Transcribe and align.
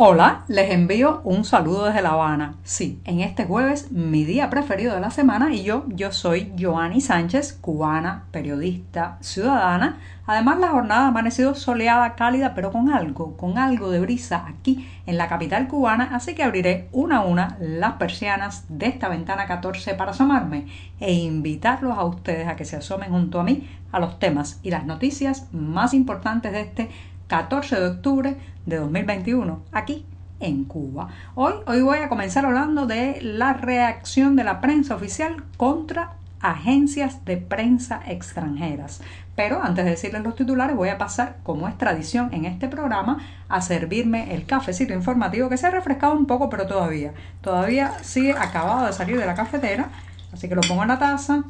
Hola, 0.00 0.44
les 0.46 0.70
envío 0.70 1.22
un 1.24 1.44
saludo 1.44 1.86
desde 1.86 2.02
La 2.02 2.10
Habana. 2.10 2.54
Sí, 2.62 3.00
en 3.04 3.18
este 3.18 3.46
jueves, 3.46 3.90
mi 3.90 4.22
día 4.22 4.48
preferido 4.48 4.94
de 4.94 5.00
la 5.00 5.10
semana, 5.10 5.52
y 5.52 5.64
yo, 5.64 5.86
yo 5.88 6.12
soy 6.12 6.52
Joanny 6.56 7.00
Sánchez, 7.00 7.54
cubana, 7.60 8.26
periodista, 8.30 9.18
ciudadana. 9.20 9.98
Además, 10.24 10.60
la 10.60 10.68
jornada 10.68 11.06
ha 11.06 11.08
amanecido 11.08 11.56
soleada, 11.56 12.14
cálida, 12.14 12.54
pero 12.54 12.70
con 12.70 12.90
algo, 12.90 13.36
con 13.36 13.58
algo 13.58 13.90
de 13.90 13.98
brisa 13.98 14.44
aquí 14.46 14.88
en 15.04 15.18
la 15.18 15.26
capital 15.26 15.66
cubana, 15.66 16.10
así 16.12 16.36
que 16.36 16.44
abriré 16.44 16.88
una 16.92 17.16
a 17.16 17.24
una 17.24 17.56
las 17.58 17.94
persianas 17.94 18.66
de 18.68 18.86
esta 18.86 19.08
ventana 19.08 19.48
14 19.48 19.94
para 19.94 20.12
asomarme 20.12 20.68
e 21.00 21.12
invitarlos 21.12 21.98
a 21.98 22.04
ustedes 22.04 22.46
a 22.46 22.54
que 22.54 22.64
se 22.64 22.76
asomen 22.76 23.10
junto 23.10 23.40
a 23.40 23.42
mí 23.42 23.68
a 23.90 23.98
los 23.98 24.20
temas 24.20 24.60
y 24.62 24.70
las 24.70 24.86
noticias 24.86 25.52
más 25.52 25.92
importantes 25.92 26.52
de 26.52 26.60
este 26.60 26.88
14 27.28 27.78
de 27.78 27.86
octubre 27.86 28.36
de 28.66 28.76
2021, 28.76 29.62
aquí 29.70 30.06
en 30.40 30.64
Cuba. 30.64 31.08
Hoy, 31.34 31.52
hoy 31.66 31.82
voy 31.82 31.98
a 31.98 32.08
comenzar 32.08 32.46
hablando 32.46 32.86
de 32.86 33.20
la 33.22 33.52
reacción 33.52 34.34
de 34.34 34.44
la 34.44 34.60
prensa 34.60 34.94
oficial 34.94 35.44
contra 35.56 36.14
agencias 36.40 37.24
de 37.24 37.36
prensa 37.36 38.00
extranjeras. 38.06 39.02
Pero 39.36 39.62
antes 39.62 39.84
de 39.84 39.92
decirles 39.92 40.22
los 40.22 40.36
titulares, 40.36 40.74
voy 40.74 40.88
a 40.88 40.98
pasar, 40.98 41.36
como 41.42 41.68
es 41.68 41.76
tradición 41.76 42.30
en 42.32 42.44
este 42.44 42.66
programa, 42.68 43.18
a 43.48 43.60
servirme 43.60 44.34
el 44.34 44.46
cafecito 44.46 44.94
informativo 44.94 45.48
que 45.48 45.56
se 45.56 45.66
ha 45.66 45.70
refrescado 45.70 46.14
un 46.14 46.26
poco, 46.26 46.48
pero 46.48 46.66
todavía, 46.66 47.12
todavía 47.40 47.92
sigue 48.02 48.32
acabado 48.32 48.86
de 48.86 48.92
salir 48.92 49.18
de 49.18 49.26
la 49.26 49.34
cafetera. 49.34 49.90
Así 50.32 50.48
que 50.48 50.54
lo 50.54 50.62
pongo 50.62 50.82
en 50.82 50.88
la 50.88 50.98
taza, 50.98 51.44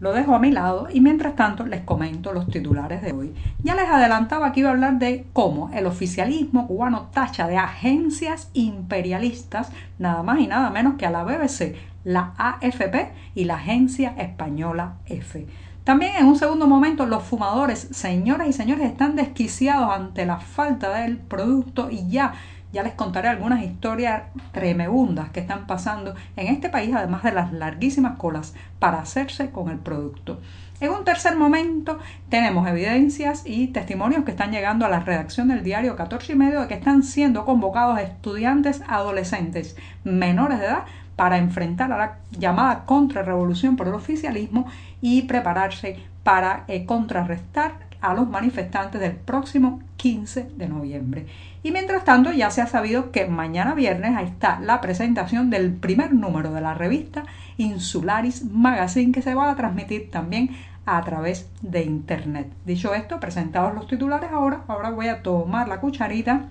lo 0.00 0.12
dejo 0.12 0.34
a 0.34 0.38
mi 0.38 0.50
lado 0.50 0.88
y 0.92 1.00
mientras 1.00 1.36
tanto 1.36 1.64
les 1.66 1.80
comento 1.82 2.32
los 2.32 2.46
titulares 2.48 3.02
de 3.02 3.12
hoy. 3.12 3.34
Ya 3.62 3.74
les 3.74 3.88
adelantaba 3.88 4.52
que 4.52 4.60
iba 4.60 4.70
a 4.70 4.72
hablar 4.72 4.98
de 4.98 5.26
cómo 5.32 5.70
el 5.72 5.86
oficialismo 5.86 6.66
cubano 6.66 7.08
tacha 7.12 7.46
de 7.46 7.56
agencias 7.56 8.50
imperialistas 8.52 9.70
nada 9.98 10.22
más 10.22 10.40
y 10.40 10.46
nada 10.46 10.70
menos 10.70 10.94
que 10.94 11.06
a 11.06 11.10
la 11.10 11.24
BBC, 11.24 11.76
la 12.04 12.34
AFP 12.36 13.12
y 13.34 13.44
la 13.44 13.56
agencia 13.56 14.14
española 14.18 14.94
F. 15.06 15.46
También 15.86 16.16
en 16.16 16.26
un 16.26 16.36
segundo 16.36 16.66
momento 16.66 17.06
los 17.06 17.22
fumadores, 17.22 17.88
señoras 17.92 18.48
y 18.48 18.52
señores, 18.52 18.86
están 18.86 19.14
desquiciados 19.14 19.88
ante 19.94 20.26
la 20.26 20.38
falta 20.40 20.92
del 20.92 21.16
producto 21.16 21.90
y 21.90 22.08
ya 22.08 22.34
ya 22.76 22.82
les 22.82 22.92
contaré 22.92 23.28
algunas 23.28 23.62
historias 23.62 24.24
tremebundas 24.52 25.30
que 25.30 25.40
están 25.40 25.66
pasando 25.66 26.14
en 26.36 26.48
este 26.48 26.68
país, 26.68 26.94
además 26.94 27.22
de 27.22 27.32
las 27.32 27.50
larguísimas 27.50 28.18
colas 28.18 28.52
para 28.78 29.00
hacerse 29.00 29.50
con 29.50 29.70
el 29.70 29.78
producto. 29.78 30.42
En 30.78 30.90
un 30.90 31.02
tercer 31.02 31.36
momento 31.36 31.98
tenemos 32.28 32.68
evidencias 32.68 33.44
y 33.46 33.68
testimonios 33.68 34.24
que 34.24 34.32
están 34.32 34.52
llegando 34.52 34.84
a 34.84 34.90
la 34.90 35.00
redacción 35.00 35.48
del 35.48 35.64
diario 35.64 35.96
14 35.96 36.34
y 36.34 36.36
medio 36.36 36.60
de 36.60 36.68
que 36.68 36.74
están 36.74 37.02
siendo 37.02 37.46
convocados 37.46 37.98
estudiantes 37.98 38.82
adolescentes 38.86 39.74
menores 40.04 40.58
de 40.58 40.66
edad 40.66 40.84
para 41.16 41.38
enfrentar 41.38 41.90
a 41.92 41.96
la 41.96 42.18
llamada 42.30 42.84
contrarrevolución 42.84 43.76
por 43.76 43.88
el 43.88 43.94
oficialismo 43.94 44.66
y 45.00 45.22
prepararse 45.22 45.96
para 46.22 46.64
eh, 46.68 46.84
contrarrestar 46.84 47.85
a 48.00 48.14
los 48.14 48.28
manifestantes 48.28 49.00
del 49.00 49.12
próximo 49.12 49.80
15 49.96 50.50
de 50.56 50.68
noviembre. 50.68 51.26
Y 51.62 51.72
mientras 51.72 52.04
tanto 52.04 52.32
ya 52.32 52.50
se 52.50 52.62
ha 52.62 52.66
sabido 52.66 53.10
que 53.10 53.26
mañana 53.26 53.74
viernes 53.74 54.16
ahí 54.16 54.26
está 54.26 54.60
la 54.60 54.80
presentación 54.80 55.50
del 55.50 55.72
primer 55.72 56.14
número 56.14 56.52
de 56.52 56.60
la 56.60 56.74
revista 56.74 57.24
Insularis 57.56 58.44
Magazine 58.44 59.12
que 59.12 59.22
se 59.22 59.34
va 59.34 59.50
a 59.50 59.56
transmitir 59.56 60.10
también 60.10 60.50
a 60.84 61.02
través 61.02 61.50
de 61.62 61.82
internet. 61.82 62.52
Dicho 62.64 62.94
esto, 62.94 63.18
presentados 63.18 63.74
los 63.74 63.88
titulares 63.88 64.30
ahora, 64.30 64.62
ahora 64.68 64.90
voy 64.90 65.08
a 65.08 65.22
tomar 65.22 65.68
la 65.68 65.80
cucharita 65.80 66.46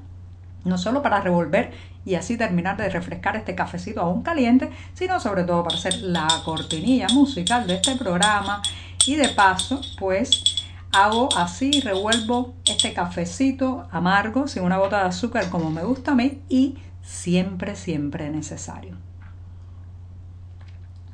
no 0.66 0.77
solo 0.77 1.01
para 1.01 1.21
revolver 1.21 1.71
y 2.05 2.16
así 2.16 2.38
terminar 2.38 2.75
de 2.75 2.89
refrescar 2.89 3.35
este 3.35 3.55
cafecito 3.55 4.01
aún 4.01 4.21
caliente, 4.21 4.69
sino 4.93 5.19
sobre 5.19 5.44
todo 5.44 5.63
para 5.63 5.77
hacer 5.77 6.01
la 6.01 6.27
cortinilla 6.44 7.07
musical 7.13 7.66
de 7.67 7.75
este 7.75 7.95
programa 7.95 8.62
y 9.06 9.16
de 9.16 9.29
paso, 9.29 9.81
pues 9.97 10.54
hago 10.95 11.29
así, 11.35 11.81
revuelvo 11.81 12.56
este 12.66 12.94
cafecito 12.94 13.85
amargo 13.91 14.47
sin 14.47 14.63
una 14.63 14.78
gota 14.78 15.01
de 15.01 15.09
azúcar 15.09 15.50
como 15.50 15.69
me 15.69 15.83
gusta 15.83 16.11
a 16.11 16.16
mí 16.16 16.41
y 16.47 16.78
siempre, 17.01 17.75
siempre 17.75 18.29
necesario. 18.29 19.04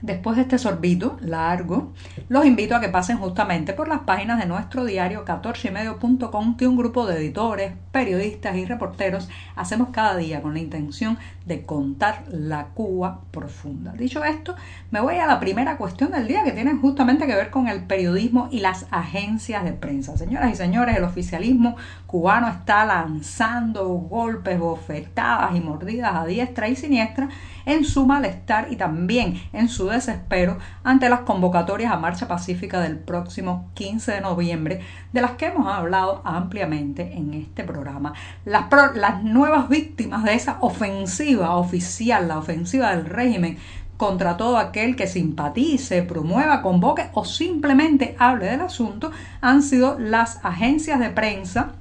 Después 0.02 0.36
de 0.36 0.42
este 0.44 0.58
sorbito 0.58 1.18
largo, 1.22 1.94
los 2.28 2.46
invito 2.46 2.76
a 2.76 2.82
que 2.82 2.90
pasen 2.90 3.18
justamente 3.18 3.74
por 3.74 3.88
las 3.88 4.00
páginas 4.00 4.40
de 4.40 4.48
nuestro 4.48 4.84
diario 4.84 5.26
14ymedio.com 5.26 6.58
que 6.58 6.68
un 6.68 6.76
grupo 6.76 7.06
de 7.06 7.18
editores, 7.18 7.74
periodistas 7.92 8.56
y 8.56 8.66
reporteros 8.66 9.30
hacemos 9.56 9.90
cada 9.90 10.18
día 10.18 10.42
con 10.42 10.54
la 10.56 10.60
intención 10.60 11.20
de 11.46 11.66
contar 11.66 12.24
la 12.30 12.68
Cuba 12.74 13.22
profunda. 13.30 13.92
Dicho 13.92 14.24
esto, 14.24 14.56
me 14.90 15.02
voy 15.02 15.18
a 15.18 15.28
la 15.28 15.40
primera 15.40 15.78
cuestión 15.78 16.12
del 16.12 16.28
día 16.28 16.44
que 16.44 16.52
tiene 16.52 16.74
justamente 16.76 17.28
que 17.28 17.36
ver 17.36 17.52
con 17.52 17.68
el 17.68 17.84
periodismo 17.84 18.48
y 18.52 18.62
las 18.62 18.88
agencias 18.90 19.64
de 19.64 19.74
prensa. 19.74 20.18
Señoras 20.18 20.52
y 20.52 20.56
señores, 20.56 20.98
el 20.98 21.04
oficialismo 21.04 21.76
cubano 22.08 22.48
está 22.48 22.86
lanzando 22.86 23.88
golpes, 23.88 24.58
bofetadas 24.58 25.56
y 25.56 25.60
mordidas 25.60 26.16
a 26.16 26.26
diestra 26.26 26.68
y 26.70 26.76
siniestra 26.76 27.30
en 27.66 27.86
su 27.86 28.06
malestar 28.06 28.68
y 28.72 28.76
también 28.76 29.40
en 29.54 29.70
su 29.70 29.91
desespero 29.92 30.58
ante 30.84 31.10
las 31.10 31.22
convocatorias 31.22 31.92
a 31.92 31.98
marcha 31.98 32.28
pacífica 32.28 32.80
del 32.80 32.98
próximo 32.98 33.70
15 33.76 34.14
de 34.14 34.22
noviembre, 34.22 34.82
de 35.14 35.22
las 35.22 35.32
que 35.32 35.48
hemos 35.48 35.68
hablado 35.68 36.22
ampliamente 36.26 37.14
en 37.14 37.34
este 37.34 37.64
programa. 37.64 38.14
Las, 38.46 39.24
nuevas 39.24 39.70
víctimas 39.70 40.24
de 40.24 40.34
esa 40.34 40.58
ofensiva 40.62 41.56
oficial, 41.56 42.28
la 42.28 42.38
ofensiva 42.38 42.96
del 42.96 43.06
régimen, 43.06 43.58
contra 43.98 44.36
todo 44.36 44.58
aquel 44.58 44.96
que 44.96 45.06
simpatice, 45.06 46.02
promueva, 46.02 46.64
convoque 46.64 47.10
o 47.14 47.24
simplemente 47.24 48.16
hable 48.18 48.48
del 48.48 48.62
asunto 48.62 49.12
han 49.42 49.62
sido 49.62 50.00
las 50.00 50.44
agencias 50.44 51.00
de 51.00 51.12
prensa 51.12 51.74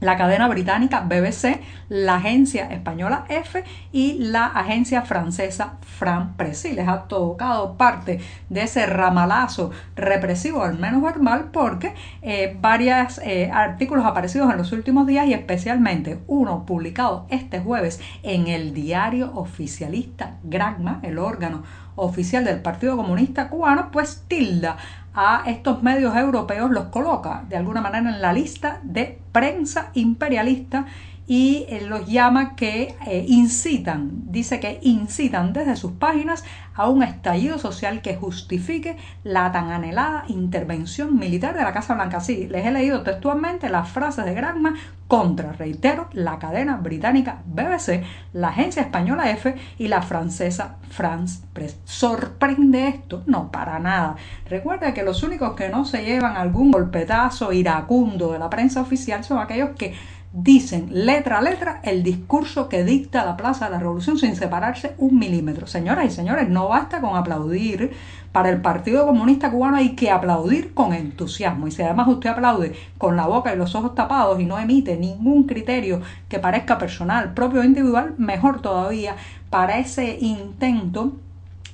la 0.00 0.16
cadena 0.16 0.48
británica 0.48 1.00
BBC, 1.00 1.60
la 1.88 2.16
agencia 2.16 2.70
española 2.70 3.24
F 3.28 3.64
y 3.92 4.14
la 4.18 4.46
agencia 4.46 5.02
francesa 5.02 5.78
Fran 5.80 6.36
Press. 6.36 6.64
les 6.64 6.86
ha 6.86 7.04
tocado 7.04 7.76
parte 7.76 8.20
de 8.50 8.62
ese 8.62 8.86
ramalazo 8.86 9.70
represivo, 9.94 10.62
al 10.62 10.78
menos 10.78 11.02
verbal, 11.02 11.50
porque 11.52 11.94
eh, 12.22 12.56
varios 12.60 13.18
eh, 13.18 13.50
artículos 13.52 14.04
aparecidos 14.04 14.50
en 14.50 14.58
los 14.58 14.72
últimos 14.72 15.06
días 15.06 15.26
y 15.26 15.32
especialmente 15.32 16.18
uno 16.26 16.66
publicado 16.66 17.26
este 17.30 17.60
jueves 17.60 18.00
en 18.22 18.48
el 18.48 18.74
diario 18.74 19.32
oficialista 19.34 20.36
Granma, 20.42 21.00
el 21.02 21.18
órgano 21.18 21.62
oficial 21.96 22.44
del 22.44 22.60
Partido 22.60 22.96
Comunista 22.96 23.48
Cubano, 23.48 23.90
pues 23.90 24.24
tilda 24.28 24.76
a 25.16 25.44
estos 25.46 25.82
medios 25.82 26.14
europeos, 26.14 26.70
los 26.70 26.84
coloca 26.84 27.44
de 27.48 27.56
alguna 27.56 27.80
manera 27.80 28.14
en 28.14 28.20
la 28.20 28.34
lista 28.34 28.80
de 28.82 29.18
prensa 29.32 29.90
imperialista 29.94 30.84
y 31.26 31.66
eh, 31.68 31.82
los 31.86 32.06
llama 32.06 32.54
que 32.54 32.96
eh, 33.06 33.24
incitan, 33.28 34.10
dice 34.30 34.60
que 34.60 34.78
incitan 34.82 35.52
desde 35.52 35.76
sus 35.76 35.92
páginas 35.92 36.44
a 36.74 36.88
un 36.88 37.02
estallido 37.02 37.58
social 37.58 38.02
que 38.02 38.16
justifique 38.16 38.96
la 39.24 39.50
tan 39.50 39.70
anhelada 39.70 40.24
intervención 40.28 41.18
militar 41.18 41.56
de 41.56 41.62
la 41.62 41.72
Casa 41.72 41.94
Blanca. 41.94 42.20
Sí, 42.20 42.46
les 42.48 42.66
he 42.66 42.70
leído 42.70 43.02
textualmente 43.02 43.70
las 43.70 43.88
frases 43.88 44.24
de 44.24 44.34
Granma 44.34 44.74
contra, 45.08 45.52
reitero, 45.52 46.08
la 46.12 46.38
cadena 46.38 46.76
británica 46.76 47.42
BBC, 47.46 48.02
la 48.32 48.48
agencia 48.48 48.82
española 48.82 49.30
F 49.30 49.54
y 49.78 49.88
la 49.88 50.02
francesa 50.02 50.76
France 50.90 51.42
Press. 51.52 51.78
¿Sorprende 51.84 52.88
esto? 52.88 53.22
No, 53.26 53.50
para 53.50 53.78
nada. 53.78 54.16
Recuerda 54.50 54.92
que 54.92 55.04
los 55.04 55.22
únicos 55.22 55.54
que 55.54 55.68
no 55.68 55.84
se 55.84 56.04
llevan 56.04 56.36
algún 56.36 56.72
golpetazo 56.72 57.52
iracundo 57.52 58.32
de 58.32 58.38
la 58.38 58.50
prensa 58.50 58.80
oficial 58.80 59.24
son 59.24 59.38
aquellos 59.38 59.70
que 59.70 59.94
dicen 60.38 60.88
letra 60.90 61.38
a 61.38 61.40
letra 61.40 61.80
el 61.82 62.02
discurso 62.02 62.68
que 62.68 62.84
dicta 62.84 63.24
la 63.24 63.38
Plaza 63.38 63.64
de 63.64 63.70
la 63.70 63.78
Revolución 63.78 64.18
sin 64.18 64.36
separarse 64.36 64.94
un 64.98 65.18
milímetro. 65.18 65.66
Señoras 65.66 66.04
y 66.04 66.10
señores, 66.10 66.48
no 66.50 66.68
basta 66.68 67.00
con 67.00 67.16
aplaudir. 67.16 67.92
Para 68.32 68.50
el 68.50 68.60
Partido 68.60 69.06
Comunista 69.06 69.50
Cubano 69.50 69.78
hay 69.78 69.96
que 69.96 70.10
aplaudir 70.10 70.74
con 70.74 70.92
entusiasmo. 70.92 71.68
Y 71.68 71.70
si 71.70 71.80
además 71.80 72.08
usted 72.08 72.28
aplaude 72.28 72.74
con 72.98 73.16
la 73.16 73.26
boca 73.26 73.54
y 73.54 73.56
los 73.56 73.74
ojos 73.74 73.94
tapados 73.94 74.38
y 74.38 74.44
no 74.44 74.58
emite 74.58 74.98
ningún 74.98 75.44
criterio 75.44 76.02
que 76.28 76.38
parezca 76.38 76.76
personal, 76.76 77.32
propio 77.32 77.62
o 77.62 77.64
individual, 77.64 78.14
mejor 78.18 78.60
todavía 78.60 79.16
para 79.48 79.78
ese 79.78 80.18
intento 80.20 81.12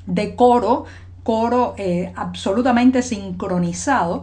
de 0.07 0.37
coro 0.37 0.85
coro 1.25 1.75
eh, 1.79 2.13
absolutamente 2.17 3.03
sincronizado 3.03 4.23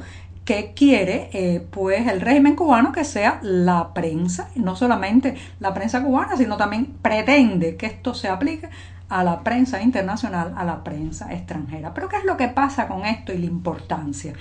que 0.50 0.74
quiere 0.74 1.30
eh, 1.32 1.64
pues 1.70 2.08
el 2.08 2.22
régimen 2.22 2.56
cubano 2.56 2.92
que 2.92 3.04
sea 3.04 3.38
la 3.44 3.94
prensa, 3.94 4.50
no 4.56 4.76
solamente 4.76 5.36
la 5.60 5.76
prensa 5.76 6.04
cubana, 6.04 6.36
sino 6.38 6.58
también 6.58 6.88
pretende 7.04 7.76
que 7.76 7.86
esto 7.86 8.16
se 8.16 8.30
aplique 8.30 8.68
a 9.10 9.24
la 9.24 9.44
prensa 9.44 9.80
internacional, 9.80 10.56
a 10.58 10.64
la 10.64 10.84
prensa 10.84 11.32
extranjera. 11.32 11.94
Pero 11.94 12.10
¿qué 12.10 12.16
es 12.16 12.26
lo 12.26 12.36
que 12.36 12.48
pasa 12.48 12.88
con 12.88 13.06
esto 13.06 13.32
y 13.32 13.38
la 13.38 13.46
importancia? 13.46 14.34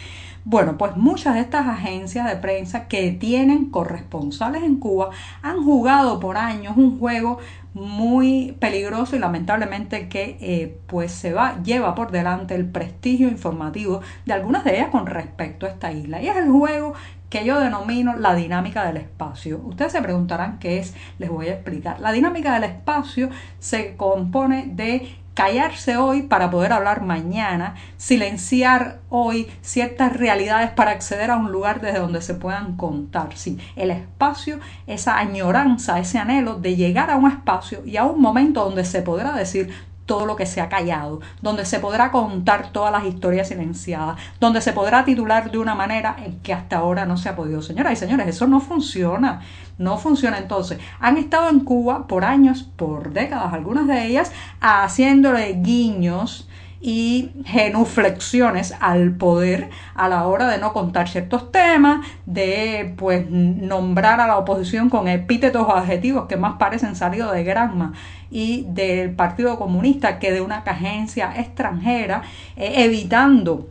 Bueno, 0.44 0.78
pues 0.78 0.96
muchas 0.96 1.34
de 1.34 1.40
estas 1.40 1.66
agencias 1.66 2.26
de 2.26 2.36
prensa 2.36 2.88
que 2.88 3.12
tienen 3.12 3.70
corresponsales 3.70 4.62
en 4.62 4.76
Cuba 4.76 5.10
han 5.42 5.62
jugado 5.62 6.20
por 6.20 6.36
años 6.36 6.76
un 6.76 6.98
juego 6.98 7.38
muy 7.74 8.56
peligroso 8.58 9.14
y 9.14 9.18
lamentablemente 9.18 10.08
que 10.08 10.38
eh, 10.40 10.78
pues 10.86 11.12
se 11.12 11.32
va 11.32 11.62
lleva 11.62 11.94
por 11.94 12.10
delante 12.10 12.54
el 12.54 12.66
prestigio 12.66 13.28
informativo 13.28 14.00
de 14.26 14.32
algunas 14.32 14.64
de 14.64 14.76
ellas 14.76 14.88
con 14.88 15.06
respecto 15.06 15.66
a 15.66 15.68
esta 15.68 15.92
isla 15.92 16.20
y 16.20 16.28
es 16.28 16.36
el 16.36 16.48
juego 16.48 16.94
que 17.30 17.44
yo 17.44 17.60
denomino 17.60 18.16
la 18.16 18.34
dinámica 18.34 18.86
del 18.86 18.96
espacio. 18.96 19.60
Ustedes 19.64 19.92
se 19.92 20.02
preguntarán 20.02 20.58
qué 20.58 20.78
es, 20.78 20.94
les 21.18 21.28
voy 21.28 21.48
a 21.48 21.54
explicar. 21.54 22.00
La 22.00 22.12
dinámica 22.12 22.54
del 22.54 22.64
espacio 22.64 23.28
se 23.58 23.96
compone 23.96 24.70
de 24.72 25.14
callarse 25.38 25.96
hoy 25.96 26.22
para 26.22 26.50
poder 26.50 26.72
hablar 26.72 27.02
mañana, 27.02 27.76
silenciar 27.96 28.98
hoy 29.08 29.46
ciertas 29.62 30.16
realidades 30.16 30.70
para 30.70 30.90
acceder 30.90 31.30
a 31.30 31.36
un 31.36 31.52
lugar 31.52 31.80
desde 31.80 32.00
donde 32.00 32.22
se 32.22 32.34
puedan 32.34 32.76
contar. 32.76 33.36
Sí, 33.36 33.56
el 33.76 33.92
espacio, 33.92 34.58
esa 34.88 35.16
añoranza, 35.16 36.00
ese 36.00 36.18
anhelo 36.18 36.56
de 36.56 36.74
llegar 36.74 37.08
a 37.08 37.14
un 37.14 37.30
espacio 37.30 37.84
y 37.86 37.98
a 37.98 38.04
un 38.04 38.20
momento 38.20 38.64
donde 38.64 38.84
se 38.84 39.00
podrá 39.00 39.32
decir 39.32 39.72
todo 40.08 40.26
lo 40.26 40.34
que 40.34 40.46
se 40.46 40.60
ha 40.60 40.68
callado, 40.68 41.20
donde 41.42 41.66
se 41.66 41.78
podrá 41.78 42.10
contar 42.10 42.72
todas 42.72 42.90
las 42.90 43.04
historias 43.04 43.46
silenciadas, 43.46 44.18
donde 44.40 44.62
se 44.62 44.72
podrá 44.72 45.04
titular 45.04 45.52
de 45.52 45.58
una 45.58 45.76
manera 45.76 46.16
en 46.24 46.40
que 46.40 46.54
hasta 46.54 46.78
ahora 46.78 47.04
no 47.04 47.16
se 47.16 47.28
ha 47.28 47.36
podido. 47.36 47.62
Señoras 47.62 47.92
y 47.92 47.96
señores, 47.96 48.26
eso 48.26 48.48
no 48.48 48.58
funciona. 48.58 49.42
No 49.76 49.98
funciona 49.98 50.38
entonces. 50.38 50.80
Han 50.98 51.18
estado 51.18 51.50
en 51.50 51.60
Cuba 51.60 52.08
por 52.08 52.24
años, 52.24 52.64
por 52.64 53.12
décadas, 53.12 53.52
algunas 53.52 53.86
de 53.86 54.06
ellas, 54.06 54.32
haciéndole 54.60 55.52
guiños 55.60 56.47
y 56.80 57.30
genuflexiones 57.44 58.74
al 58.80 59.12
poder 59.12 59.70
a 59.94 60.08
la 60.08 60.26
hora 60.26 60.48
de 60.48 60.58
no 60.58 60.72
contar 60.72 61.08
ciertos 61.08 61.50
temas, 61.50 62.06
de 62.26 62.94
pues 62.96 63.28
nombrar 63.30 64.20
a 64.20 64.26
la 64.26 64.38
oposición 64.38 64.88
con 64.88 65.08
epítetos 65.08 65.66
o 65.66 65.74
adjetivos 65.74 66.26
que 66.26 66.36
más 66.36 66.54
parecen 66.58 66.94
salidos 66.94 67.32
de 67.32 67.44
Granma 67.44 67.92
y 68.30 68.66
del 68.68 69.10
Partido 69.10 69.58
Comunista 69.58 70.18
que 70.18 70.32
de 70.32 70.40
una 70.40 70.58
agencia 70.58 71.32
extranjera, 71.36 72.22
eh, 72.56 72.84
evitando 72.84 73.68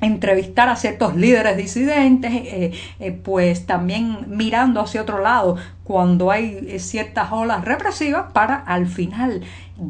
entrevistar 0.00 0.68
a 0.68 0.76
ciertos 0.76 1.16
líderes 1.16 1.56
disidentes, 1.56 2.30
eh, 2.32 2.72
eh, 3.00 3.12
pues 3.12 3.66
también 3.66 4.26
mirando 4.28 4.80
hacia 4.80 5.02
otro 5.02 5.20
lado 5.20 5.56
cuando 5.84 6.30
hay 6.30 6.78
ciertas 6.78 7.32
olas 7.32 7.64
represivas 7.64 8.32
para 8.32 8.56
al 8.56 8.86
final 8.86 9.42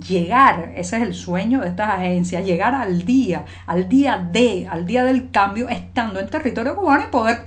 llegar, 0.08 0.72
ese 0.76 0.96
es 0.96 1.02
el 1.02 1.14
sueño 1.14 1.60
de 1.60 1.68
estas 1.68 1.90
agencias, 1.90 2.44
llegar 2.44 2.74
al 2.74 3.04
día, 3.04 3.44
al 3.66 3.88
día 3.88 4.18
de, 4.32 4.66
al 4.70 4.86
día 4.86 5.04
del 5.04 5.30
cambio, 5.30 5.68
estando 5.68 6.20
en 6.20 6.28
territorio 6.28 6.76
cubano 6.76 7.04
y 7.04 7.10
poder 7.10 7.44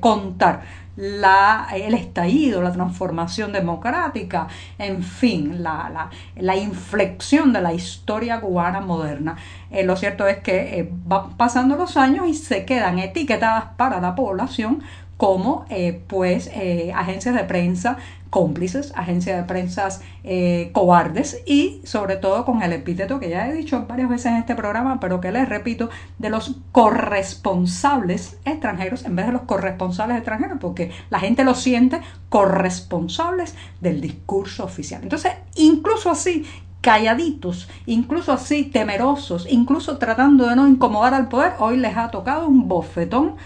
contar 0.00 0.62
la, 1.00 1.68
el 1.72 1.94
estallido, 1.94 2.60
la 2.60 2.72
transformación 2.72 3.52
democrática, 3.52 4.48
en 4.78 5.02
fin, 5.02 5.62
la, 5.62 6.10
la, 6.36 6.56
inflexión 6.56 7.54
de 7.54 7.62
la 7.62 7.72
historia 7.72 8.38
cubana 8.40 8.80
moderna. 8.80 9.36
Eh, 9.70 9.82
lo 9.82 9.96
cierto 9.96 10.26
es 10.28 10.40
que 10.40 10.80
eh, 10.80 10.90
van 11.06 11.38
pasando 11.38 11.76
los 11.76 11.96
años 11.96 12.28
y 12.28 12.34
se 12.34 12.66
quedan 12.66 12.98
etiquetadas 12.98 13.64
para 13.78 13.98
la 14.02 14.14
población 14.14 14.82
como 15.16 15.64
eh, 15.70 16.02
pues 16.06 16.50
agencias 16.94 17.34
de 17.34 17.44
prensa 17.44 17.96
cómplices, 18.30 18.92
agencias 18.96 19.36
de 19.36 19.44
prensa 19.44 19.88
eh, 20.24 20.70
cobardes 20.72 21.42
y 21.46 21.80
sobre 21.84 22.16
todo 22.16 22.44
con 22.44 22.62
el 22.62 22.72
epíteto 22.72 23.18
que 23.18 23.28
ya 23.28 23.48
he 23.48 23.52
dicho 23.52 23.86
varias 23.88 24.08
veces 24.08 24.26
en 24.26 24.36
este 24.36 24.54
programa, 24.54 25.00
pero 25.00 25.20
que 25.20 25.32
les 25.32 25.48
repito, 25.48 25.90
de 26.18 26.30
los 26.30 26.56
corresponsables 26.72 28.38
extranjeros 28.44 29.04
en 29.04 29.16
vez 29.16 29.26
de 29.26 29.32
los 29.32 29.42
corresponsales 29.42 30.16
extranjeros, 30.16 30.58
porque 30.60 30.92
la 31.10 31.20
gente 31.20 31.44
lo 31.44 31.54
siente 31.54 32.00
corresponsables 32.28 33.54
del 33.80 34.00
discurso 34.00 34.64
oficial. 34.64 35.02
Entonces, 35.02 35.32
incluso 35.56 36.10
así, 36.10 36.46
calladitos, 36.80 37.68
incluso 37.86 38.32
así 38.32 38.64
temerosos, 38.64 39.46
incluso 39.50 39.98
tratando 39.98 40.46
de 40.46 40.56
no 40.56 40.68
incomodar 40.68 41.14
al 41.14 41.28
poder, 41.28 41.54
hoy 41.58 41.76
les 41.76 41.96
ha 41.96 42.10
tocado 42.10 42.46
un 42.46 42.68
bofetón 42.68 43.36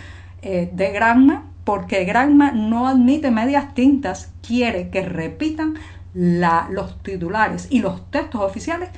eh, 0.43 0.71
de 0.73 0.93
Granma 0.93 1.54
porque 1.65 2.05
Granma 2.05 2.53
no 2.53 2.87
admite 2.87 3.31
medias 3.31 3.75
tintas, 3.75 4.33
quiere 4.47 4.91
que 4.91 5.03
repitan 5.03 5.75
los 6.15 7.03
titulares 7.03 7.67
y 7.71 7.81
los 7.81 8.09
textos 8.11 8.41
oficiales 8.41 8.91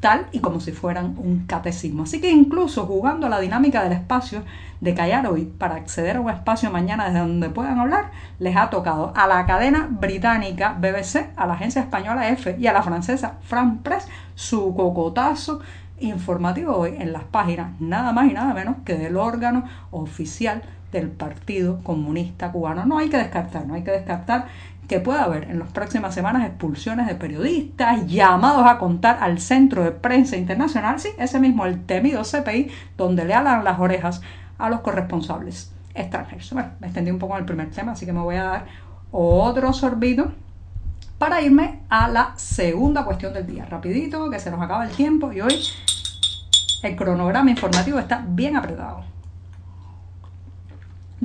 tal 0.00 0.26
y 0.32 0.40
como 0.40 0.60
si 0.60 0.72
fueran 0.72 1.16
un 1.18 1.44
catecismo. 1.46 2.04
Así 2.04 2.20
que 2.20 2.30
incluso 2.30 2.86
jugando 2.86 3.26
a 3.26 3.30
la 3.30 3.40
dinámica 3.40 3.82
del 3.82 3.92
espacio 3.92 4.44
de 4.80 4.94
callar 4.94 5.26
hoy 5.26 5.44
para 5.44 5.74
acceder 5.74 6.16
a 6.16 6.20
un 6.20 6.30
espacio 6.30 6.70
mañana 6.70 7.06
desde 7.06 7.18
donde 7.18 7.50
puedan 7.50 7.78
hablar, 7.78 8.12
les 8.38 8.56
ha 8.56 8.70
tocado 8.70 9.12
a 9.16 9.26
la 9.26 9.44
cadena 9.46 9.88
británica 9.90 10.76
BBC, 10.78 11.30
a 11.36 11.46
la 11.46 11.54
agencia 11.54 11.82
española 11.82 12.28
EFE 12.28 12.56
y 12.58 12.68
a 12.68 12.72
la 12.72 12.82
francesa 12.82 13.38
France 13.42 13.80
Press 13.82 14.08
su 14.34 14.74
cocotazo 14.74 15.60
informativo 16.00 16.76
hoy 16.76 16.94
en 16.96 17.12
las 17.12 17.24
páginas 17.24 17.72
nada 17.80 18.12
más 18.12 18.30
y 18.30 18.32
nada 18.32 18.54
menos 18.54 18.76
que 18.84 18.94
del 18.94 19.16
órgano 19.16 19.64
oficial 19.90 20.62
del 20.92 21.10
Partido 21.10 21.80
Comunista 21.82 22.52
Cubano. 22.52 22.86
No 22.86 22.98
hay 22.98 23.08
que 23.08 23.18
descartar, 23.18 23.66
no 23.66 23.74
hay 23.74 23.82
que 23.82 23.90
descartar 23.90 24.46
que 24.88 25.00
pueda 25.00 25.24
haber 25.24 25.44
en 25.44 25.58
las 25.58 25.68
próximas 25.68 26.14
semanas 26.14 26.46
expulsiones 26.46 27.06
de 27.06 27.14
periodistas, 27.14 28.06
llamados 28.06 28.66
a 28.66 28.78
contar 28.78 29.18
al 29.20 29.38
Centro 29.38 29.84
de 29.84 29.92
Prensa 29.92 30.36
Internacional, 30.36 30.98
sí, 30.98 31.10
ese 31.18 31.38
mismo, 31.38 31.66
el 31.66 31.84
temido 31.84 32.22
CPI, 32.22 32.70
donde 32.96 33.26
le 33.26 33.34
alan 33.34 33.64
las 33.64 33.78
orejas 33.78 34.22
a 34.56 34.70
los 34.70 34.80
corresponsables 34.80 35.72
extranjeros. 35.94 36.50
Bueno, 36.52 36.70
me 36.80 36.86
extendí 36.86 37.10
un 37.10 37.18
poco 37.18 37.34
en 37.34 37.40
el 37.40 37.44
primer 37.44 37.70
tema, 37.70 37.92
así 37.92 38.06
que 38.06 38.14
me 38.14 38.20
voy 38.20 38.36
a 38.36 38.44
dar 38.44 38.66
otro 39.10 39.74
sorbito 39.74 40.32
para 41.18 41.42
irme 41.42 41.80
a 41.90 42.08
la 42.08 42.32
segunda 42.36 43.04
cuestión 43.04 43.34
del 43.34 43.46
día. 43.46 43.66
Rapidito, 43.66 44.30
que 44.30 44.38
se 44.38 44.50
nos 44.50 44.62
acaba 44.62 44.86
el 44.86 44.90
tiempo 44.92 45.32
y 45.32 45.42
hoy 45.42 45.54
el 46.82 46.96
cronograma 46.96 47.50
informativo 47.50 47.98
está 47.98 48.24
bien 48.26 48.56
apretado. 48.56 49.17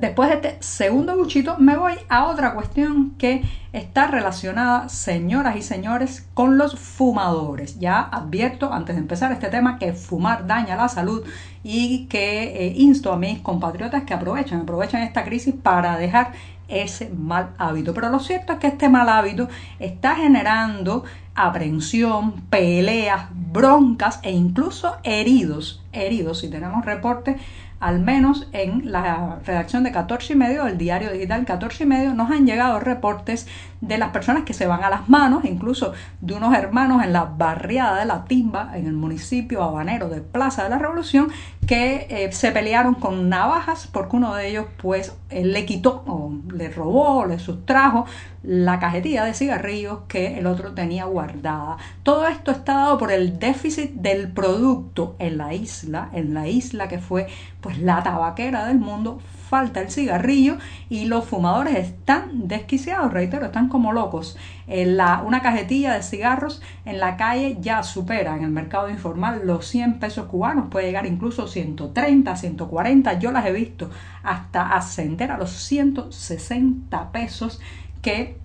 Después 0.03 0.27
de 0.27 0.35
este 0.35 0.57
segundo 0.59 1.15
buchito, 1.15 1.55
me 1.59 1.77
voy 1.77 1.94
a 2.09 2.25
otra 2.25 2.53
cuestión 2.53 3.11
que 3.11 3.41
está 3.71 4.05
relacionada, 4.07 4.89
señoras 4.89 5.55
y 5.55 5.61
señores, 5.61 6.27
con 6.33 6.57
los 6.57 6.77
fumadores. 6.77 7.79
Ya 7.79 8.01
advierto 8.01 8.73
antes 8.73 8.97
de 8.97 9.01
empezar 9.01 9.31
este 9.31 9.47
tema 9.47 9.79
que 9.79 9.94
fumar 9.94 10.45
daña 10.45 10.75
la 10.75 10.89
salud 10.89 11.23
y 11.63 12.07
que 12.07 12.67
eh, 12.67 12.73
insto 12.75 13.13
a 13.13 13.17
mis 13.17 13.39
compatriotas 13.39 14.03
que 14.03 14.13
aprovechen, 14.13 14.59
aprovechen 14.59 15.00
esta 15.03 15.23
crisis 15.23 15.55
para 15.55 15.95
dejar 15.95 16.33
ese 16.67 17.07
mal 17.07 17.51
hábito. 17.57 17.94
Pero 17.94 18.10
lo 18.10 18.19
cierto 18.19 18.51
es 18.51 18.60
que 18.60 18.67
este 18.67 18.89
mal 18.89 19.07
hábito 19.07 19.48
está 19.79 20.15
generando 20.15 21.05
aprensión, 21.33 22.41
peleas, 22.50 23.27
broncas 23.31 24.19
e 24.24 24.31
incluso 24.31 24.98
heridos. 25.03 25.81
Heridos, 25.93 26.39
si 26.39 26.50
tenemos 26.50 26.83
reportes 26.83 27.38
al 27.83 27.99
menos 27.99 28.47
en 28.53 28.93
la 28.93 29.39
redacción 29.45 29.83
de 29.83 29.91
14 29.91 30.31
y 30.31 30.35
medio, 30.37 30.63
del 30.63 30.77
diario 30.77 31.11
digital 31.11 31.43
14 31.43 31.83
y 31.83 31.85
medio, 31.85 32.13
nos 32.13 32.31
han 32.31 32.45
llegado 32.45 32.79
reportes 32.79 33.45
de 33.87 33.97
las 33.97 34.09
personas 34.09 34.43
que 34.43 34.53
se 34.53 34.65
van 34.65 34.83
a 34.83 34.89
las 34.89 35.09
manos, 35.09 35.43
incluso 35.43 35.93
de 36.21 36.33
unos 36.33 36.55
hermanos 36.55 37.03
en 37.03 37.11
la 37.11 37.25
barriada 37.25 37.99
de 37.99 38.05
La 38.05 38.23
Timba, 38.23 38.77
en 38.77 38.87
el 38.87 38.93
municipio 38.93 39.61
habanero 39.61 40.07
de 40.07 40.21
Plaza 40.21 40.63
de 40.63 40.69
la 40.69 40.79
Revolución, 40.79 41.27
que 41.67 42.07
eh, 42.09 42.31
se 42.31 42.51
pelearon 42.51 42.95
con 42.95 43.27
navajas 43.27 43.89
porque 43.91 44.15
uno 44.15 44.35
de 44.35 44.49
ellos 44.49 44.65
pues 44.81 45.13
eh, 45.29 45.43
le 45.43 45.65
quitó 45.65 46.03
o 46.07 46.33
le 46.53 46.69
robó, 46.69 47.25
le 47.25 47.39
sustrajo 47.39 48.05
la 48.41 48.79
cajetilla 48.79 49.25
de 49.25 49.33
cigarrillos 49.33 49.99
que 50.07 50.37
el 50.37 50.47
otro 50.47 50.73
tenía 50.73 51.05
guardada. 51.05 51.77
Todo 52.03 52.27
esto 52.27 52.51
está 52.51 52.75
dado 52.75 52.97
por 52.97 53.11
el 53.11 53.37
déficit 53.37 53.91
del 53.95 54.31
producto 54.31 55.15
en 55.19 55.37
la 55.37 55.53
isla, 55.53 56.09
en 56.13 56.33
la 56.33 56.47
isla 56.47 56.87
que 56.87 56.99
fue 56.99 57.27
pues 57.59 57.79
la 57.79 58.01
tabaquera 58.01 58.65
del 58.65 58.79
mundo, 58.79 59.19
falta 59.53 59.81
el 59.81 59.91
cigarrillo 59.91 60.57
y 60.89 61.05
los 61.05 61.25
fumadores 61.25 61.75
están 61.75 62.48
desquiciados, 62.48 63.13
reitero, 63.13 63.45
están 63.45 63.69
como 63.69 63.93
locos. 63.93 64.36
En 64.65 64.98
la, 64.98 65.22
una 65.24 65.43
cajetilla 65.43 65.93
de 65.93 66.01
cigarros 66.01 66.60
en 66.86 67.00
la 67.00 67.17
calle 67.17 67.57
ya 67.62 67.83
supera 67.83 68.36
en 68.36 68.45
el 68.45 68.50
mercado 68.50 68.89
informal 68.89 69.41
los 69.45 69.67
100 69.67 70.00
pesos 70.00 70.25
cubanos, 70.25 70.69
puede 70.72 70.88
llegar 70.88 71.05
incluso 71.05 71.48
130, 71.48 72.36
140, 72.36 73.19
yo 73.19 73.31
las 73.31 73.45
he 73.45 73.51
visto 73.51 73.91
hasta 74.24 74.74
ascender 74.74 75.29
a 75.29 75.38
los 75.38 75.51
160 75.51 77.12
pesos 77.12 77.62
que 78.01 78.38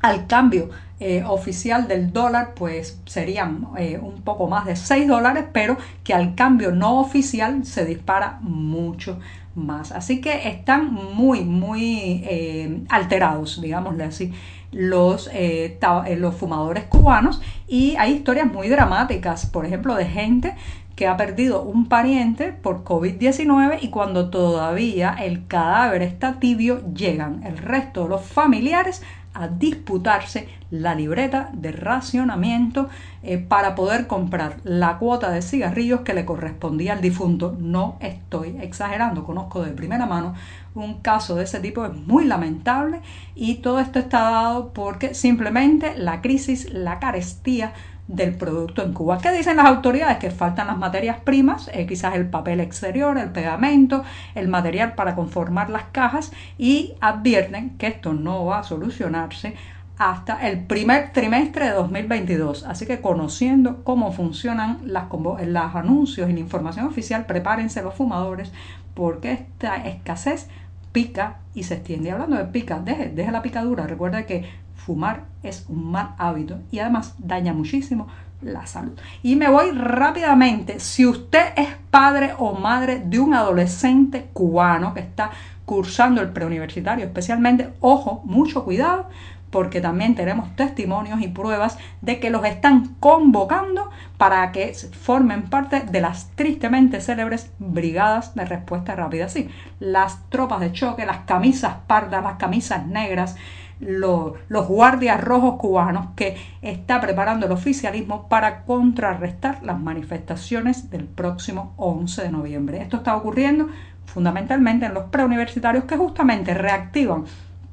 al 0.00 0.26
cambio 0.26 0.70
eh, 0.98 1.22
oficial 1.24 1.86
del 1.86 2.12
dólar 2.12 2.54
pues 2.56 3.00
serían 3.06 3.68
eh, 3.76 4.00
un 4.02 4.22
poco 4.22 4.48
más 4.48 4.64
de 4.64 4.74
6 4.74 5.06
dólares 5.06 5.44
pero 5.52 5.76
que 6.02 6.14
al 6.14 6.34
cambio 6.34 6.72
no 6.72 6.98
oficial 6.98 7.64
se 7.64 7.84
dispara 7.84 8.38
mucho 8.42 9.20
más. 9.58 9.92
Así 9.92 10.20
que 10.20 10.48
están 10.48 10.92
muy, 10.92 11.44
muy 11.44 12.22
eh, 12.24 12.82
alterados, 12.88 13.60
digámosle 13.60 14.04
así, 14.04 14.32
los, 14.72 15.28
eh, 15.32 15.78
eh, 16.06 16.16
los 16.16 16.34
fumadores 16.34 16.84
cubanos 16.84 17.40
y 17.66 17.96
hay 17.96 18.12
historias 18.12 18.52
muy 18.52 18.68
dramáticas, 18.68 19.46
por 19.46 19.64
ejemplo, 19.66 19.94
de 19.94 20.04
gente 20.06 20.54
que 20.94 21.06
ha 21.06 21.16
perdido 21.16 21.62
un 21.62 21.86
pariente 21.86 22.52
por 22.52 22.82
COVID-19 22.82 23.78
y 23.82 23.88
cuando 23.88 24.30
todavía 24.30 25.14
el 25.20 25.46
cadáver 25.46 26.02
está 26.02 26.40
tibio 26.40 26.82
llegan 26.92 27.44
el 27.44 27.56
resto 27.56 28.02
de 28.02 28.08
los 28.08 28.22
familiares 28.22 29.02
a 29.34 29.48
disputarse 29.48 30.48
la 30.70 30.94
libreta 30.94 31.50
de 31.52 31.72
racionamiento 31.72 32.88
eh, 33.22 33.38
para 33.38 33.74
poder 33.74 34.06
comprar 34.06 34.56
la 34.64 34.98
cuota 34.98 35.30
de 35.30 35.42
cigarrillos 35.42 36.00
que 36.00 36.14
le 36.14 36.24
correspondía 36.24 36.92
al 36.92 37.00
difunto. 37.00 37.56
No 37.58 37.96
estoy 38.00 38.56
exagerando, 38.60 39.24
conozco 39.24 39.62
de 39.62 39.72
primera 39.72 40.06
mano 40.06 40.34
un 40.74 41.00
caso 41.00 41.34
de 41.34 41.44
ese 41.44 41.60
tipo, 41.60 41.84
es 41.84 41.94
muy 41.94 42.24
lamentable 42.24 43.00
y 43.34 43.56
todo 43.56 43.80
esto 43.80 43.98
está 43.98 44.30
dado 44.30 44.72
porque 44.72 45.14
simplemente 45.14 45.96
la 45.96 46.20
crisis, 46.20 46.72
la 46.72 46.98
carestía 47.00 47.72
del 48.08 48.34
producto 48.34 48.82
en 48.82 48.94
Cuba. 48.94 49.18
¿Qué 49.18 49.30
dicen 49.30 49.58
las 49.58 49.66
autoridades? 49.66 50.18
Que 50.18 50.30
faltan 50.30 50.66
las 50.66 50.78
materias 50.78 51.20
primas, 51.20 51.70
eh, 51.72 51.86
quizás 51.86 52.16
el 52.16 52.28
papel 52.28 52.60
exterior, 52.60 53.16
el 53.18 53.30
pegamento, 53.30 54.02
el 54.34 54.48
material 54.48 54.94
para 54.94 55.14
conformar 55.14 55.70
las 55.70 55.84
cajas 55.92 56.32
y 56.56 56.94
advierten 57.00 57.76
que 57.78 57.86
esto 57.86 58.14
no 58.14 58.46
va 58.46 58.60
a 58.60 58.64
solucionarse 58.64 59.54
hasta 59.98 60.46
el 60.48 60.60
primer 60.64 61.12
trimestre 61.12 61.66
de 61.66 61.72
2022. 61.72 62.64
Así 62.64 62.86
que 62.86 63.00
conociendo 63.00 63.84
cómo 63.84 64.12
funcionan 64.12 64.78
las, 64.84 65.06
los 65.10 65.74
anuncios 65.74 66.30
y 66.30 66.32
la 66.32 66.40
información 66.40 66.86
oficial, 66.86 67.26
prepárense 67.26 67.82
los 67.82 67.94
fumadores 67.94 68.52
porque 68.94 69.32
esta 69.32 69.76
escasez 69.76 70.48
pica 70.92 71.38
y 71.54 71.62
se 71.62 71.74
extiende. 71.74 72.10
Hablando 72.10 72.36
de 72.36 72.44
pica, 72.44 72.78
deje, 72.78 73.08
deje 73.10 73.30
la 73.30 73.42
picadura. 73.42 73.86
Recuerda 73.86 74.26
que 74.26 74.48
fumar 74.74 75.24
es 75.42 75.66
un 75.68 75.90
mal 75.90 76.14
hábito 76.18 76.58
y 76.70 76.78
además 76.78 77.14
daña 77.18 77.52
muchísimo 77.52 78.08
la 78.40 78.66
salud. 78.66 78.92
Y 79.22 79.36
me 79.36 79.50
voy 79.50 79.70
rápidamente. 79.72 80.80
Si 80.80 81.06
usted 81.06 81.52
es 81.56 81.68
padre 81.90 82.32
o 82.38 82.52
madre 82.52 83.02
de 83.04 83.18
un 83.18 83.34
adolescente 83.34 84.28
cubano 84.32 84.94
que 84.94 85.00
está 85.00 85.30
cursando 85.64 86.22
el 86.22 86.30
preuniversitario, 86.30 87.04
especialmente, 87.04 87.70
ojo, 87.80 88.22
mucho 88.24 88.64
cuidado, 88.64 89.08
porque 89.50 89.80
también 89.80 90.14
tenemos 90.14 90.54
testimonios 90.56 91.20
y 91.20 91.28
pruebas 91.28 91.78
de 92.00 92.20
que 92.20 92.30
los 92.30 92.44
están 92.44 92.96
convocando 93.00 93.90
para 94.16 94.52
que 94.52 94.74
formen 94.74 95.44
parte 95.44 95.80
de 95.80 96.00
las 96.00 96.30
tristemente 96.34 97.00
célebres 97.00 97.50
brigadas 97.58 98.34
de 98.34 98.44
respuesta 98.44 98.94
rápida. 98.94 99.28
Sí, 99.28 99.48
las 99.80 100.28
tropas 100.28 100.60
de 100.60 100.72
choque, 100.72 101.06
las 101.06 101.20
camisas 101.20 101.76
pardas, 101.86 102.22
las 102.22 102.36
camisas 102.36 102.86
negras, 102.86 103.36
los, 103.80 104.34
guardias 104.48 105.22
rojos 105.22 105.54
cubanos 105.58 106.08
que 106.16 106.36
está 106.62 107.00
preparando 107.00 107.46
el 107.46 107.52
oficialismo 107.52 108.28
para 108.28 108.64
contrarrestar 108.64 109.62
las 109.62 109.78
manifestaciones 109.78 110.90
del 110.90 111.04
próximo 111.04 111.74
11 111.76 112.22
de 112.22 112.30
noviembre. 112.30 112.82
Esto 112.82 112.98
está 112.98 113.16
ocurriendo 113.16 113.68
fundamentalmente 114.06 114.86
en 114.86 114.94
los 114.94 115.04
preuniversitarios 115.04 115.84
que 115.84 115.96
justamente 115.96 116.54
reactivan 116.54 117.24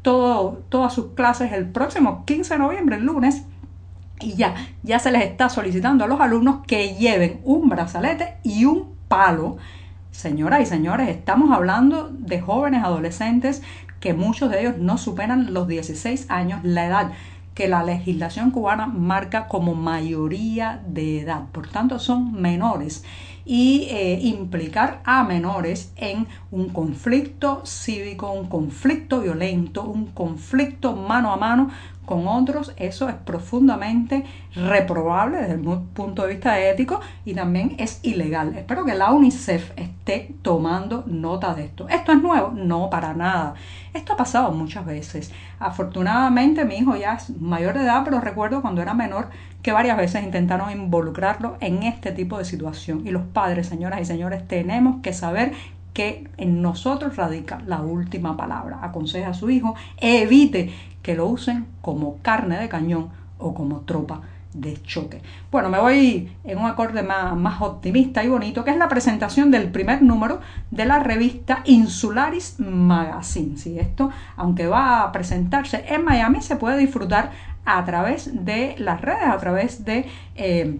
todo, 0.06 0.62
todas 0.70 0.94
sus 0.94 1.14
clases 1.14 1.52
el 1.52 1.68
próximo 1.68 2.26
15 2.26 2.54
de 2.54 2.60
noviembre, 2.60 2.98
el 2.98 3.06
lunes, 3.06 3.42
y 4.20 4.36
ya, 4.36 4.54
ya 4.84 5.00
se 5.00 5.12
les 5.12 5.24
está 5.24 5.50
solicitando 5.50 6.06
a 6.06 6.08
los 6.08 6.22
alumnos 6.22 6.58
que 6.68 6.94
lleven 6.94 7.42
un 7.44 7.70
brazalete 7.70 8.36
y 8.44 8.66
un 8.66 8.94
palo. 9.08 9.58
Señoras 10.12 10.62
y 10.62 10.68
señores, 10.68 11.10
estamos 11.10 11.52
hablando 11.52 12.10
de 12.12 12.40
jóvenes 12.40 12.84
adolescentes 12.84 13.64
que 14.00 14.14
muchos 14.14 14.52
de 14.52 14.62
ellos 14.62 14.78
no 14.78 15.00
superan 15.00 15.56
los 15.56 15.68
16 15.68 16.30
años, 16.30 16.60
la 16.64 16.86
edad 16.86 17.12
que 17.56 17.68
la 17.68 17.84
legislación 17.84 18.52
cubana 18.52 18.86
marca 18.86 19.48
como 19.48 19.74
mayoría 19.74 20.84
de 20.88 21.22
edad. 21.22 21.46
Por 21.52 21.68
tanto, 21.68 21.98
son 21.98 22.40
menores 22.40 23.04
y 23.46 23.88
eh, 23.92 24.20
implicar 24.22 25.02
a 25.06 25.24
menores 25.24 25.94
en 25.96 26.28
un 26.52 26.70
conflicto 26.70 27.62
cívico, 27.66 28.32
un 28.32 28.48
conflicto 28.48 29.22
violento, 29.22 29.84
un 29.84 30.08
conflicto 30.08 30.96
mano 30.96 31.32
a 31.32 31.38
mano 31.38 31.70
con 32.06 32.28
otros, 32.28 32.74
eso 32.78 33.10
es 33.10 33.16
profundamente 33.16 34.24
reprobable 34.56 35.38
desde 35.38 35.54
el 35.54 35.62
punto 35.62 36.24
de 36.24 36.30
vista 36.30 36.60
ético 36.60 37.02
y 37.26 37.34
también 37.34 37.76
es 37.78 38.00
ilegal. 38.04 38.56
Espero 38.58 38.86
que 38.86 38.96
la 38.96 39.12
UNICEF 39.12 39.72
esté 39.76 40.36
tomando 40.42 41.04
nota 41.08 41.54
de 41.54 41.66
esto. 41.66 41.90
¿Esto 41.90 42.12
es 42.12 42.22
nuevo? 42.22 42.52
No, 42.56 42.90
para 42.90 43.14
nada. 43.14 43.56
Esto 43.94 44.14
ha 44.14 44.18
pasado 44.18 44.52
muchas 44.52 44.86
veces. 44.86 45.32
Afortunadamente 45.60 46.66
mi 46.66 46.76
hijo 46.76 46.96
ya 46.96 47.14
es 47.14 47.30
mayor 47.42 47.76
de 47.76 47.84
edad, 47.84 48.04
pero 48.06 48.20
recuerdo 48.20 48.62
cuando 48.62 48.82
era 48.82 48.94
menor 48.94 49.30
que 49.62 49.72
varias 49.72 49.98
veces 49.98 50.24
intentaron 50.24 50.70
involucrarlo 50.72 51.58
en 51.60 51.82
este 51.82 52.12
tipo 52.12 52.38
de 52.38 52.46
situación. 52.46 53.02
Y 53.08 53.10
los 53.10 53.24
padres, 53.24 53.68
señoras 53.68 54.00
y 54.00 54.06
señores, 54.06 54.48
tenemos 54.48 55.02
que 55.02 55.12
saber 55.12 55.54
que 55.96 56.28
en 56.36 56.62
nosotros 56.62 57.16
radica 57.16 57.62
la 57.66 57.82
última 57.82 58.36
palabra. 58.36 58.80
Aconseja 58.84 59.30
a 59.30 59.34
su 59.34 59.50
hijo, 59.50 59.76
evite 59.98 60.72
que 61.02 61.16
lo 61.16 61.26
usen 61.26 61.68
como 61.82 62.18
carne 62.18 62.60
de 62.60 62.68
cañón 62.68 63.10
o 63.40 63.54
como 63.54 63.80
tropa 63.80 64.22
de 64.54 64.82
choque. 64.84 65.22
Bueno, 65.52 65.70
me 65.70 65.80
voy 65.80 66.36
en 66.44 66.58
un 66.58 66.66
acorde 66.66 67.02
más, 67.02 67.36
más, 67.38 67.62
optimista 67.62 68.26
y 68.26 68.28
bonito, 68.28 68.66
que 68.66 68.72
es 68.72 68.78
la 68.78 68.90
presentación 68.90 69.52
del 69.52 69.72
primer 69.72 70.02
número 70.02 70.42
de 70.70 70.86
la 70.86 71.00
revista 71.00 71.62
Insularis 71.64 72.60
Magazine. 72.60 73.58
Si 73.58 73.80
esto, 73.80 74.12
aunque 74.36 74.68
va 74.68 75.02
a 75.02 75.12
presentarse 75.14 75.86
en 75.88 76.04
Miami, 76.04 76.42
se 76.42 76.58
puede 76.58 76.78
disfrutar 76.78 77.32
a 77.64 77.86
través 77.86 78.46
de 78.46 78.76
las 78.80 79.00
redes, 79.00 79.28
a 79.28 79.38
través 79.38 79.86
de... 79.86 80.06
Eh, 80.36 80.78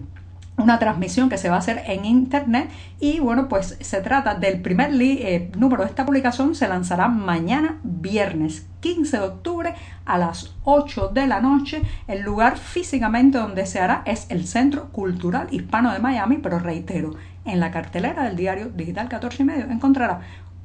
una 0.58 0.78
transmisión 0.78 1.28
que 1.28 1.38
se 1.38 1.48
va 1.48 1.56
a 1.56 1.58
hacer 1.58 1.82
en 1.86 2.04
internet 2.04 2.70
y 2.98 3.20
bueno 3.20 3.48
pues 3.48 3.76
se 3.80 4.00
trata 4.00 4.34
del 4.34 4.62
primer 4.62 4.90
eh, 5.00 5.50
número 5.56 5.82
de 5.82 5.90
esta 5.90 6.06
publicación 6.06 6.54
se 6.54 6.68
lanzará 6.68 7.08
mañana 7.08 7.78
viernes 7.82 8.66
15 8.80 9.18
de 9.18 9.22
octubre 9.22 9.74
a 10.04 10.18
las 10.18 10.54
8 10.64 11.08
de 11.08 11.26
la 11.26 11.40
noche 11.40 11.82
el 12.08 12.22
lugar 12.22 12.56
físicamente 12.56 13.38
donde 13.38 13.66
se 13.66 13.80
hará 13.80 14.02
es 14.06 14.26
el 14.30 14.46
Centro 14.46 14.90
Cultural 14.92 15.48
Hispano 15.50 15.92
de 15.92 15.98
Miami 15.98 16.38
pero 16.38 16.58
reitero 16.58 17.14
en 17.44 17.60
la 17.60 17.70
cartelera 17.70 18.24
del 18.24 18.36
diario 18.36 18.70
digital 18.70 19.08
14 19.08 19.42
y 19.42 19.46
medio 19.46 19.64
encontrará 19.66 20.20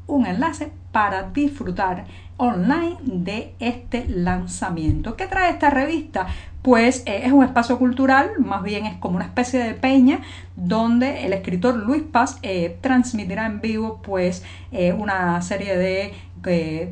un 0.07 0.25
enlace 0.25 0.71
para 0.91 1.23
disfrutar 1.23 2.05
online 2.37 2.97
de 3.03 3.53
este 3.59 4.07
lanzamiento. 4.07 5.15
¿Qué 5.15 5.27
trae 5.27 5.51
esta 5.51 5.69
revista? 5.69 6.27
Pues 6.61 7.01
eh, 7.07 7.21
es 7.25 7.31
un 7.31 7.43
espacio 7.43 7.79
cultural, 7.79 8.33
más 8.37 8.61
bien 8.61 8.85
es 8.85 8.95
como 8.97 9.15
una 9.15 9.25
especie 9.25 9.63
de 9.63 9.73
peña 9.73 10.19
donde 10.55 11.25
el 11.25 11.33
escritor 11.33 11.75
Luis 11.75 12.03
Paz 12.03 12.37
eh, 12.43 12.77
transmitirá 12.81 13.47
en 13.47 13.61
vivo 13.61 13.99
pues 14.03 14.43
eh, 14.71 14.93
una 14.93 15.41
serie 15.41 15.77
de 15.77 16.13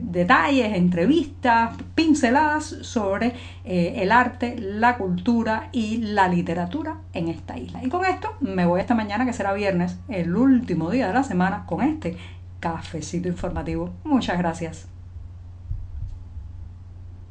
detalles, 0.01 0.75
entrevistas, 0.75 1.75
pinceladas 1.95 2.65
sobre 2.81 3.33
el 3.65 4.11
arte, 4.11 4.55
la 4.59 4.97
cultura 4.97 5.69
y 5.71 5.97
la 5.97 6.27
literatura 6.27 6.97
en 7.13 7.29
esta 7.29 7.57
isla. 7.57 7.83
Y 7.83 7.89
con 7.89 8.05
esto 8.05 8.35
me 8.41 8.67
voy 8.67 8.79
esta 8.79 8.93
mañana, 8.93 9.25
que 9.25 9.33
será 9.33 9.53
viernes, 9.53 9.97
el 10.07 10.35
último 10.35 10.91
día 10.91 11.07
de 11.07 11.13
la 11.13 11.23
semana, 11.23 11.63
con 11.65 11.81
este 11.81 12.15
cafecito 12.59 13.27
informativo. 13.27 13.89
Muchas 14.03 14.37
gracias. 14.37 14.98